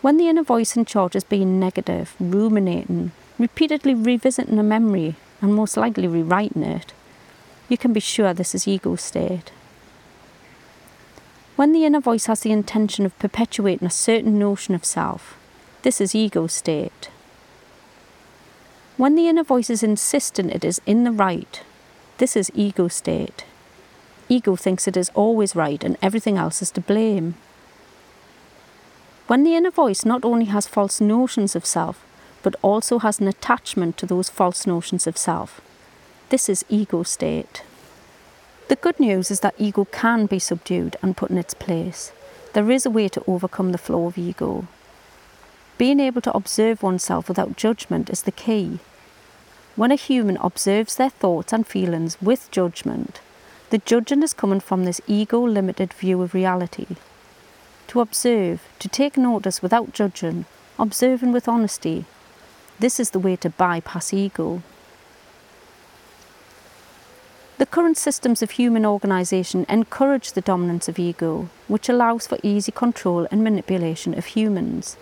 When 0.00 0.16
the 0.16 0.28
inner 0.28 0.42
voice 0.42 0.76
in 0.76 0.84
charge 0.84 1.14
is 1.14 1.22
being 1.22 1.60
negative, 1.60 2.16
ruminating, 2.18 3.12
repeatedly 3.38 3.94
revisiting 3.94 4.58
a 4.58 4.64
memory, 4.64 5.14
and 5.40 5.54
most 5.54 5.76
likely 5.76 6.08
rewriting 6.08 6.64
it, 6.64 6.92
you 7.68 7.78
can 7.78 7.92
be 7.92 8.00
sure 8.00 8.34
this 8.34 8.52
is 8.52 8.66
ego 8.66 8.96
state. 8.96 9.52
When 11.54 11.72
the 11.72 11.84
inner 11.84 12.00
voice 12.00 12.26
has 12.26 12.40
the 12.40 12.52
intention 12.52 13.04
of 13.04 13.18
perpetuating 13.18 13.86
a 13.86 13.90
certain 13.90 14.38
notion 14.38 14.74
of 14.74 14.86
self, 14.86 15.36
this 15.82 16.00
is 16.00 16.14
ego 16.14 16.46
state. 16.46 17.10
When 18.96 19.16
the 19.16 19.28
inner 19.28 19.44
voice 19.44 19.68
is 19.68 19.82
insistent 19.82 20.50
it 20.52 20.64
is 20.64 20.80
in 20.86 21.04
the 21.04 21.12
right, 21.12 21.62
this 22.16 22.36
is 22.36 22.50
ego 22.54 22.88
state. 22.88 23.44
Ego 24.30 24.56
thinks 24.56 24.88
it 24.88 24.96
is 24.96 25.10
always 25.14 25.54
right 25.54 25.84
and 25.84 25.98
everything 26.00 26.38
else 26.38 26.62
is 26.62 26.70
to 26.70 26.80
blame. 26.80 27.34
When 29.26 29.44
the 29.44 29.54
inner 29.54 29.70
voice 29.70 30.06
not 30.06 30.24
only 30.24 30.46
has 30.46 30.66
false 30.66 31.02
notions 31.02 31.54
of 31.54 31.66
self, 31.66 32.02
but 32.42 32.56
also 32.62 32.98
has 33.00 33.20
an 33.20 33.28
attachment 33.28 33.98
to 33.98 34.06
those 34.06 34.30
false 34.30 34.66
notions 34.66 35.06
of 35.06 35.18
self, 35.18 35.60
this 36.30 36.48
is 36.48 36.64
ego 36.70 37.02
state. 37.02 37.62
The 38.68 38.76
good 38.76 38.98
news 38.98 39.30
is 39.30 39.40
that 39.40 39.54
ego 39.58 39.84
can 39.84 40.26
be 40.26 40.38
subdued 40.38 40.96
and 41.02 41.16
put 41.16 41.30
in 41.30 41.38
its 41.38 41.54
place. 41.54 42.12
There 42.52 42.70
is 42.70 42.86
a 42.86 42.90
way 42.90 43.08
to 43.08 43.24
overcome 43.26 43.72
the 43.72 43.78
flow 43.78 44.06
of 44.06 44.18
ego. 44.18 44.66
Being 45.78 46.00
able 46.00 46.20
to 46.22 46.36
observe 46.36 46.82
oneself 46.82 47.28
without 47.28 47.56
judgment 47.56 48.10
is 48.10 48.22
the 48.22 48.30
key, 48.30 48.78
when 49.74 49.90
a 49.90 49.96
human 49.96 50.36
observes 50.36 50.96
their 50.96 51.08
thoughts 51.08 51.52
and 51.52 51.66
feelings 51.66 52.20
with 52.20 52.50
judgment, 52.50 53.20
the 53.70 53.78
judging 53.78 54.22
is 54.22 54.34
coming 54.34 54.60
from 54.60 54.84
this 54.84 55.00
ego 55.06 55.40
limited 55.40 55.94
view 55.94 56.20
of 56.20 56.34
reality. 56.34 56.86
To 57.88 58.00
observe, 58.00 58.60
to 58.80 58.88
take 58.88 59.16
notice 59.16 59.62
without 59.62 59.94
judging, 59.94 60.44
observing 60.78 61.32
with 61.32 61.48
honesty, 61.48 62.04
this 62.78 63.00
is 63.00 63.10
the 63.10 63.18
way 63.18 63.34
to 63.36 63.48
bypass 63.48 64.12
ego. 64.12 64.62
The 67.56 67.61
current 67.72 67.96
systems 67.96 68.42
of 68.42 68.50
human 68.50 68.84
organisation 68.84 69.64
encourage 69.66 70.32
the 70.32 70.42
dominance 70.42 70.90
of 70.90 70.98
ego, 70.98 71.48
which 71.68 71.88
allows 71.88 72.26
for 72.26 72.36
easy 72.42 72.70
control 72.70 73.26
and 73.30 73.42
manipulation 73.42 74.12
of 74.12 74.26
humans. 74.26 74.98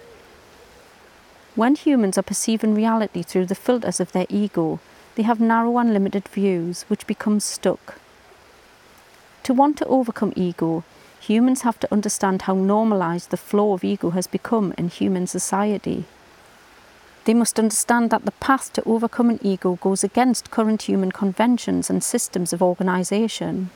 When 1.57 1.75
humans 1.75 2.17
are 2.17 2.23
perceiving 2.23 2.77
reality 2.77 3.25
through 3.25 3.47
the 3.47 3.57
filters 3.57 3.99
of 3.99 4.12
their 4.12 4.27
ego, 4.29 4.79
they 5.17 5.25
have 5.25 5.41
narrow 5.41 5.79
and 5.79 5.93
limited 5.93 6.29
views, 6.29 6.85
which 6.87 7.09
become 7.09 7.41
stuck. 7.41 7.99
To 9.43 9.53
want 9.53 9.77
to 9.79 9.87
overcome 9.87 10.33
ego, 10.37 10.85
humans 11.19 11.62
have 11.62 11.81
to 11.81 11.93
understand 11.93 12.43
how 12.43 12.55
normalised 12.55 13.31
the 13.31 13.37
flow 13.37 13.73
of 13.73 13.83
ego 13.83 14.11
has 14.11 14.29
become 14.29 14.75
in 14.79 14.91
human 14.91 15.27
society. 15.27 16.05
They 17.25 17.35
must 17.35 17.59
understand 17.59 18.11
that 18.11 18.25
the 18.25 18.33
path 18.33 18.73
to 18.73 18.83
overcoming 18.85 19.39
ego 19.43 19.77
goes 19.83 20.03
against 20.03 20.50
current 20.50 20.83
human 20.83 21.12
conventions 21.12 21.91
and 21.91 22.03
systems 22.03 22.53
of 22.53 22.62
organisation. 22.62 23.71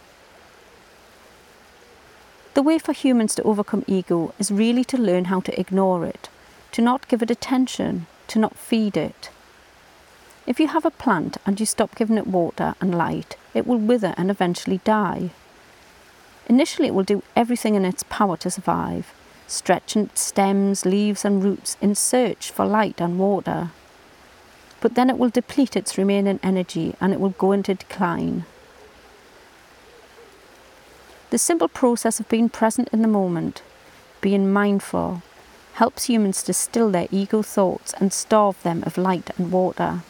The 2.55 2.63
way 2.63 2.79
for 2.79 2.93
humans 2.93 3.35
to 3.35 3.43
overcome 3.43 3.85
ego 3.87 4.33
is 4.39 4.51
really 4.51 4.85
to 4.85 4.97
learn 4.97 5.27
how 5.27 5.41
to 5.41 5.61
ignore 5.61 6.05
it, 6.07 6.29
to 6.73 6.81
not 6.81 7.09
give 7.09 7.23
it 7.23 7.31
attention, 7.31 8.07
to 8.29 8.39
not 8.39 8.57
feed 8.57 8.97
it. 8.97 9.31
If 10.47 10.61
you 10.61 10.69
have 10.69 10.85
a 10.85 10.91
plant 10.91 11.37
and 11.45 11.59
you 11.59 11.67
stop 11.67 11.97
giving 11.97 12.19
it 12.19 12.27
water 12.27 12.75
and 12.81 12.97
light, 12.97 13.37
it 13.55 13.67
will 13.67 13.79
wither 13.79 14.15
and 14.17 14.31
eventually 14.31 14.81
die. 14.85 15.31
Initially, 16.47 16.89
it 16.89 16.95
will 16.95 17.05
do 17.05 17.23
everything 17.35 17.75
in 17.75 17.85
its 17.85 18.05
power 18.05 18.37
to 18.39 18.51
survive, 18.51 19.13
stretching 19.47 20.11
stems, 20.15 20.85
leaves, 20.85 21.25
and 21.25 21.43
roots 21.43 21.77
in 21.81 21.95
search 21.95 22.51
for 22.51 22.65
light 22.65 23.01
and 23.01 23.19
water. 23.19 23.71
But 24.81 24.95
then 24.95 25.09
it 25.11 25.19
will 25.19 25.31
deplete 25.31 25.77
its 25.77 25.97
remaining 25.97 26.41
energy 26.43 26.95
and 27.01 27.13
it 27.13 27.21
will 27.21 27.31
go 27.31 27.53
into 27.53 27.75
decline. 27.75 28.45
The 31.31 31.39
simple 31.39 31.69
process 31.69 32.21
of 32.21 32.29
being 32.29 32.49
present 32.49 32.89
in 32.93 33.03
the 33.03 33.09
moment, 33.09 33.63
being 34.21 34.53
mindful, 34.53 35.23
helps 35.75 36.05
humans 36.05 36.43
to 36.45 36.53
still 36.53 36.91
their 36.91 37.09
ego 37.11 37.43
thoughts 37.43 37.93
and 37.95 38.13
starve 38.13 38.63
them 38.63 38.85
of 38.85 38.97
light 38.97 39.31
and 39.37 39.51
water. 39.51 40.03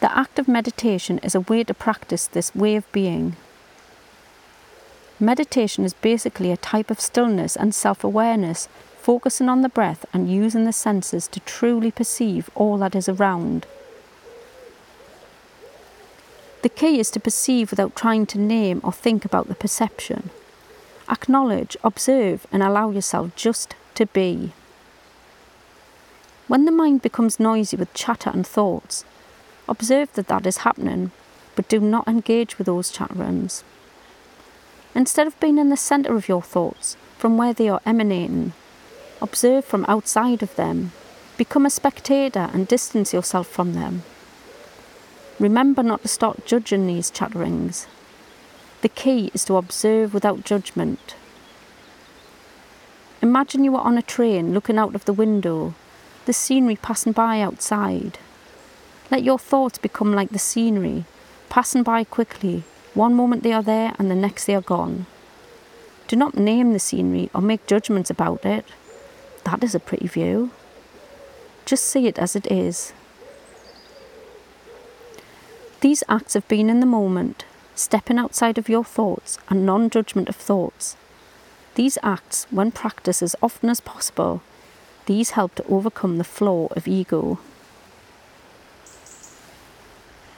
The 0.00 0.16
act 0.16 0.38
of 0.38 0.48
meditation 0.48 1.18
is 1.18 1.34
a 1.34 1.40
way 1.40 1.62
to 1.64 1.74
practice 1.74 2.26
this 2.26 2.54
way 2.54 2.76
of 2.76 2.90
being. 2.92 3.36
Meditation 5.22 5.84
is 5.84 5.92
basically 5.92 6.50
a 6.50 6.56
type 6.56 6.90
of 6.90 6.98
stillness 6.98 7.54
and 7.54 7.74
self 7.74 8.02
awareness, 8.02 8.70
focusing 9.02 9.50
on 9.50 9.60
the 9.60 9.68
breath 9.68 10.06
and 10.14 10.32
using 10.32 10.64
the 10.64 10.72
senses 10.72 11.28
to 11.28 11.40
truly 11.40 11.90
perceive 11.90 12.48
all 12.54 12.78
that 12.78 12.94
is 12.94 13.06
around. 13.06 13.66
The 16.62 16.70
key 16.70 16.98
is 16.98 17.10
to 17.10 17.20
perceive 17.20 17.70
without 17.70 17.94
trying 17.94 18.24
to 18.26 18.38
name 18.38 18.80
or 18.82 18.92
think 18.92 19.26
about 19.26 19.48
the 19.48 19.54
perception. 19.54 20.30
Acknowledge, 21.06 21.76
observe, 21.84 22.46
and 22.50 22.62
allow 22.62 22.88
yourself 22.90 23.36
just 23.36 23.74
to 23.96 24.06
be. 24.06 24.52
When 26.48 26.64
the 26.64 26.72
mind 26.72 27.02
becomes 27.02 27.38
noisy 27.38 27.76
with 27.76 27.92
chatter 27.92 28.30
and 28.30 28.46
thoughts, 28.46 29.04
observe 29.68 30.14
that 30.14 30.28
that 30.28 30.46
is 30.46 30.58
happening, 30.58 31.10
but 31.56 31.68
do 31.68 31.78
not 31.78 32.08
engage 32.08 32.56
with 32.56 32.66
those 32.66 32.90
chatterings. 32.90 33.64
Instead 34.94 35.26
of 35.26 35.38
being 35.40 35.58
in 35.58 35.68
the 35.68 35.76
centre 35.76 36.14
of 36.14 36.28
your 36.28 36.42
thoughts, 36.42 36.96
from 37.16 37.36
where 37.36 37.52
they 37.52 37.68
are 37.68 37.82
emanating, 37.84 38.52
observe 39.20 39.64
from 39.64 39.84
outside 39.88 40.42
of 40.42 40.56
them. 40.56 40.92
Become 41.36 41.66
a 41.66 41.70
spectator 41.70 42.50
and 42.52 42.66
distance 42.66 43.12
yourself 43.12 43.46
from 43.46 43.74
them. 43.74 44.02
Remember 45.38 45.82
not 45.82 46.02
to 46.02 46.08
start 46.08 46.46
judging 46.46 46.86
these 46.86 47.10
chatterings. 47.10 47.86
The 48.82 48.88
key 48.88 49.30
is 49.34 49.44
to 49.46 49.56
observe 49.56 50.14
without 50.14 50.44
judgment. 50.44 51.14
Imagine 53.22 53.64
you 53.64 53.76
are 53.76 53.84
on 53.84 53.98
a 53.98 54.02
train 54.02 54.54
looking 54.54 54.78
out 54.78 54.94
of 54.94 55.04
the 55.04 55.12
window, 55.12 55.74
the 56.24 56.32
scenery 56.32 56.76
passing 56.76 57.12
by 57.12 57.40
outside. 57.40 58.18
Let 59.10 59.22
your 59.22 59.38
thoughts 59.38 59.76
become 59.76 60.14
like 60.14 60.30
the 60.30 60.38
scenery, 60.38 61.04
passing 61.50 61.82
by 61.82 62.04
quickly, 62.04 62.64
one 62.94 63.14
moment 63.14 63.42
they 63.42 63.52
are 63.52 63.62
there 63.62 63.94
and 63.98 64.10
the 64.10 64.14
next 64.14 64.46
they 64.46 64.54
are 64.54 64.60
gone. 64.60 65.06
Do 66.08 66.16
not 66.16 66.36
name 66.36 66.72
the 66.72 66.78
scenery 66.78 67.30
or 67.32 67.40
make 67.40 67.66
judgments 67.66 68.10
about 68.10 68.44
it. 68.44 68.64
That 69.44 69.62
is 69.62 69.74
a 69.74 69.80
pretty 69.80 70.08
view. 70.08 70.50
Just 71.64 71.84
see 71.84 72.08
it 72.08 72.18
as 72.18 72.34
it 72.34 72.50
is. 72.50 72.92
These 75.80 76.02
acts 76.08 76.34
of 76.34 76.46
being 76.48 76.68
in 76.68 76.80
the 76.80 76.86
moment, 76.86 77.44
stepping 77.74 78.18
outside 78.18 78.58
of 78.58 78.68
your 78.68 78.84
thoughts, 78.84 79.38
and 79.48 79.64
non 79.64 79.88
judgment 79.88 80.28
of 80.28 80.36
thoughts. 80.36 80.96
These 81.76 81.96
acts, 82.02 82.46
when 82.50 82.72
practiced 82.72 83.22
as 83.22 83.36
often 83.40 83.70
as 83.70 83.80
possible, 83.80 84.42
these 85.06 85.30
help 85.30 85.54
to 85.54 85.66
overcome 85.66 86.18
the 86.18 86.24
flaw 86.24 86.66
of 86.72 86.86
ego. 86.86 87.38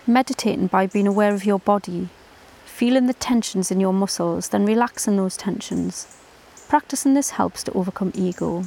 Meditating 0.07 0.67
by 0.67 0.87
being 0.87 1.07
aware 1.07 1.35
of 1.35 1.45
your 1.45 1.59
body, 1.59 2.11
feeling 2.83 3.07
the 3.07 3.15
tensions 3.15 3.71
in 3.71 3.79
your 3.79 3.93
muscles, 3.93 4.49
then 4.49 4.67
relaxing 4.67 5.17
those 5.17 5.37
tensions. 5.37 6.19
Practicing 6.69 7.15
this 7.15 7.31
helps 7.31 7.63
to 7.63 7.73
overcome 7.75 8.11
ego. 8.13 8.65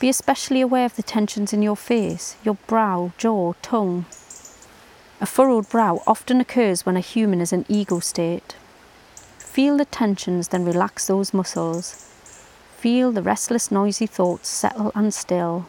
Be 0.00 0.08
especially 0.08 0.60
aware 0.60 0.86
of 0.86 0.96
the 0.96 1.04
tensions 1.04 1.52
in 1.52 1.62
your 1.62 1.76
face, 1.76 2.34
your 2.42 2.56
brow, 2.66 3.12
jaw, 3.16 3.52
tongue. 3.62 4.06
A 5.20 5.24
furrowed 5.26 5.68
brow 5.68 6.02
often 6.04 6.40
occurs 6.40 6.84
when 6.84 6.96
a 6.96 7.10
human 7.12 7.40
is 7.40 7.52
in 7.52 7.64
ego 7.68 8.00
state. 8.00 8.56
Feel 9.38 9.76
the 9.76 9.84
tensions, 9.84 10.48
then 10.48 10.64
relax 10.64 11.06
those 11.06 11.32
muscles. 11.32 12.10
Feel 12.76 13.12
the 13.12 13.22
restless, 13.22 13.70
noisy 13.70 14.08
thoughts 14.08 14.48
settle 14.48 14.90
and 14.96 15.14
still. 15.14 15.66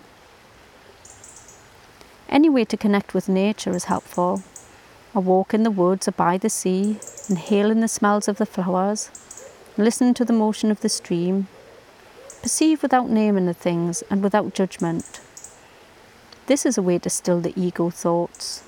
Any 2.28 2.50
way 2.50 2.66
to 2.66 2.76
connect 2.76 3.14
with 3.14 3.30
nature 3.30 3.76
is 3.76 3.84
helpful 3.84 4.42
a 5.16 5.20
walk 5.22 5.54
in 5.54 5.64
the 5.64 5.72
woods 5.72 6.08
or 6.10 6.12
by 6.12 6.38
the 6.38 6.50
sea, 6.50 7.00
inhaling 7.30 7.80
the 7.80 7.88
smells 7.88 8.28
of 8.28 8.38
the 8.38 8.46
flowers, 8.46 9.10
listen 9.78 10.14
to 10.14 10.26
the 10.26 10.34
motion 10.34 10.70
of 10.70 10.82
the 10.82 10.90
stream, 10.90 11.48
perceive 12.42 12.84
without 12.84 13.10
naming 13.10 13.46
the 13.46 13.54
things 13.54 14.04
and 14.10 14.22
without 14.22 14.54
judgment. 14.54 15.22
This 16.48 16.66
is 16.66 16.78
a 16.78 16.82
way 16.82 17.00
to 17.00 17.10
still 17.10 17.40
the 17.40 17.54
ego 17.56 17.90
thoughts. 17.90 18.62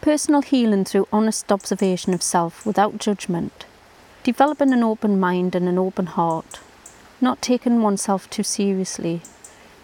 Personal 0.00 0.40
healing 0.40 0.86
through 0.86 1.06
honest 1.12 1.52
observation 1.52 2.14
of 2.14 2.22
self 2.22 2.64
without 2.64 2.96
judgment, 2.96 3.66
developing 4.22 4.72
an 4.72 4.82
open 4.82 5.20
mind 5.20 5.54
and 5.54 5.68
an 5.68 5.78
open 5.78 6.06
heart, 6.06 6.60
not 7.20 7.42
taking 7.42 7.82
oneself 7.82 8.28
too 8.30 8.42
seriously, 8.42 9.20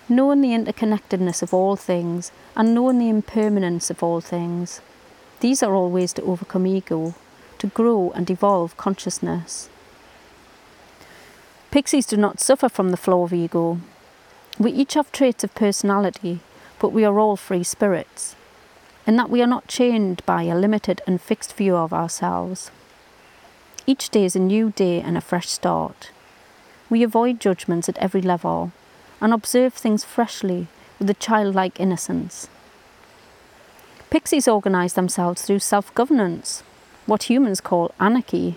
knowing 0.08 0.40
the 0.40 0.50
interconnectedness 0.50 1.42
of 1.42 1.52
all 1.52 1.74
things 1.74 2.30
and 2.54 2.74
knowing 2.74 2.98
the 2.98 3.08
impermanence 3.08 3.90
of 3.90 4.02
all 4.02 4.20
things. 4.20 4.80
These 5.40 5.62
are 5.62 5.74
all 5.74 5.90
ways 5.90 6.12
to 6.14 6.22
overcome 6.22 6.66
ego, 6.66 7.14
to 7.58 7.66
grow 7.66 8.12
and 8.14 8.30
evolve 8.30 8.76
consciousness. 8.76 9.68
Pixies 11.70 12.06
do 12.06 12.16
not 12.16 12.40
suffer 12.40 12.68
from 12.68 12.90
the 12.90 12.96
flow 12.96 13.24
of 13.24 13.32
ego. 13.32 13.80
We 14.58 14.70
each 14.72 14.94
have 14.94 15.12
traits 15.12 15.44
of 15.44 15.54
personality, 15.54 16.40
but 16.78 16.92
we 16.92 17.04
are 17.04 17.18
all 17.18 17.36
free 17.36 17.64
spirits, 17.64 18.36
in 19.06 19.16
that 19.16 19.28
we 19.28 19.42
are 19.42 19.46
not 19.46 19.66
chained 19.66 20.24
by 20.24 20.44
a 20.44 20.54
limited 20.54 21.02
and 21.06 21.20
fixed 21.20 21.54
view 21.54 21.76
of 21.76 21.92
ourselves. 21.92 22.70
Each 23.86 24.08
day 24.08 24.24
is 24.24 24.36
a 24.36 24.40
new 24.40 24.70
day 24.70 25.00
and 25.00 25.18
a 25.18 25.20
fresh 25.20 25.48
start. 25.48 26.10
We 26.88 27.02
avoid 27.02 27.40
judgments 27.40 27.88
at 27.88 27.98
every 27.98 28.22
level 28.22 28.72
and 29.20 29.33
observe 29.33 29.74
things 29.74 30.05
freshly 30.05 30.66
with 30.98 31.11
a 31.11 31.14
childlike 31.14 31.79
innocence. 31.81 32.48
Pixies 34.11 34.48
organise 34.48 34.92
themselves 34.94 35.42
through 35.42 35.59
self 35.59 35.94
governance, 35.94 36.62
what 37.07 37.24
humans 37.24 37.61
call 37.61 37.92
anarchy. 37.98 38.57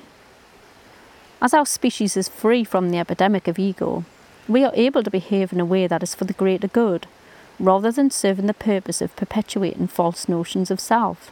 As 1.41 1.53
our 1.53 1.65
species 1.65 2.17
is 2.17 2.27
free 2.27 2.63
from 2.63 2.89
the 2.89 2.97
epidemic 2.97 3.47
of 3.47 3.57
ego, 3.57 4.03
we 4.47 4.63
are 4.63 4.73
able 4.75 5.03
to 5.03 5.11
behave 5.11 5.53
in 5.53 5.59
a 5.59 5.65
way 5.65 5.87
that 5.87 6.03
is 6.03 6.15
for 6.15 6.25
the 6.25 6.33
greater 6.33 6.67
good, 6.67 7.07
rather 7.59 7.91
than 7.91 8.11
serving 8.11 8.47
the 8.47 8.53
purpose 8.53 9.01
of 9.01 9.15
perpetuating 9.15 9.87
false 9.87 10.27
notions 10.27 10.71
of 10.71 10.79
self. 10.79 11.31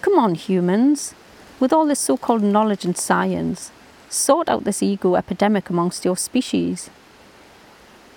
Come 0.00 0.18
on, 0.18 0.34
humans, 0.34 1.14
with 1.58 1.72
all 1.72 1.86
this 1.86 2.00
so 2.00 2.16
called 2.16 2.42
knowledge 2.42 2.84
and 2.84 2.96
science, 2.96 3.72
sort 4.08 4.48
out 4.48 4.64
this 4.64 4.82
ego 4.82 5.14
epidemic 5.16 5.70
amongst 5.70 6.04
your 6.04 6.16
species. 6.16 6.90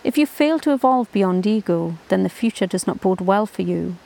If 0.01 0.17
you 0.17 0.25
fail 0.25 0.59
to 0.59 0.71
evolve 0.71 1.11
beyond 1.11 1.45
ego, 1.45 1.95
then 2.07 2.23
the 2.23 2.29
future 2.29 2.65
does 2.65 2.87
not 2.87 3.01
bode 3.01 3.19
well 3.19 3.45
for 3.45 3.63
you. 3.63 3.97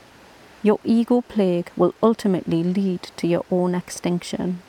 Your 0.63 0.79
ego 0.83 1.21
plague 1.21 1.69
will 1.75 1.93
ultimately 2.01 2.63
lead 2.63 3.03
to 3.17 3.27
your 3.27 3.45
own 3.51 3.75
extinction. 3.75 4.61